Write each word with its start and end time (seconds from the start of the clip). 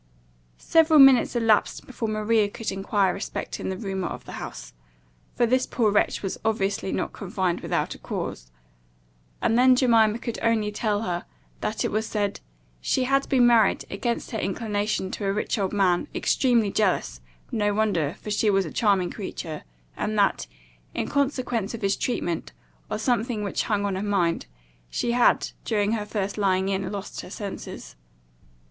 Several 0.57 0.97
minutes 0.99 1.35
elapsed 1.35 1.85
before 1.85 2.07
Maria 2.09 2.49
could 2.49 2.71
enquire 2.71 3.13
respecting 3.13 3.69
the 3.69 3.77
rumour 3.77 4.07
of 4.07 4.25
the 4.25 4.31
house 4.41 4.73
(for 5.35 5.45
this 5.45 5.67
poor 5.67 5.91
wretch 5.91 6.23
was 6.23 6.39
obviously 6.43 6.91
not 6.91 7.13
confined 7.13 7.61
without 7.61 7.93
a 7.93 7.99
cause); 7.99 8.49
and 9.43 9.59
then 9.59 9.75
Jemima 9.75 10.17
could 10.17 10.39
only 10.41 10.71
tell 10.71 11.03
her, 11.03 11.25
that 11.59 11.85
it 11.85 11.91
was 11.91 12.07
said, 12.07 12.39
"she 12.79 13.03
had 13.03 13.29
been 13.29 13.45
married, 13.45 13.85
against 13.91 14.31
her 14.31 14.39
inclination, 14.39 15.11
to 15.11 15.25
a 15.25 15.31
rich 15.31 15.59
old 15.59 15.71
man, 15.71 16.07
extremely 16.15 16.71
jealous 16.71 17.21
(no 17.51 17.71
wonder, 17.71 18.15
for 18.21 18.31
she 18.31 18.49
was 18.49 18.65
a 18.65 18.71
charming 18.71 19.11
creature); 19.11 19.65
and 19.95 20.17
that, 20.17 20.47
in 20.95 21.07
consequence 21.07 21.75
of 21.75 21.83
his 21.83 21.95
treatment, 21.95 22.53
or 22.89 22.97
something 22.97 23.43
which 23.43 23.65
hung 23.65 23.85
on 23.85 23.93
her 23.95 24.01
mind, 24.01 24.47
she 24.89 25.11
had, 25.11 25.51
during 25.63 25.91
her 25.91 26.07
first 26.07 26.39
lying 26.39 26.69
in, 26.69 26.91
lost 26.91 27.21
her 27.21 27.29
senses." 27.29 27.95